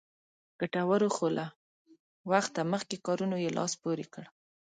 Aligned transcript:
ګټورو 0.59 1.09
خو 1.15 1.27
له 1.37 1.45
وخت 2.31 2.53
مخکې 2.73 2.97
کارونو 3.05 3.35
یې 3.43 3.49
لاس 3.57 3.71
پورې 3.83 4.05
کړ. 4.13 4.25